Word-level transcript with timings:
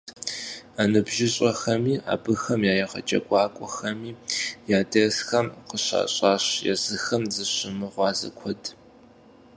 НыбжьыщӀэхэми 0.91 1.95
абыхэм 2.13 2.61
я 2.71 2.73
егъэджакӀуэхэми 2.85 4.11
а 4.79 4.81
дерсхэм 4.91 5.47
къыщащӀащ 5.67 6.45
езыхэр 6.73 7.23
зыщымыгъуазэ 7.33 8.29
куэд. 8.37 8.63